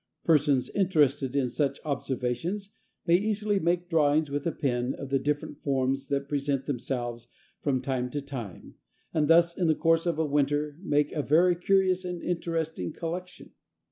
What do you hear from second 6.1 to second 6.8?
present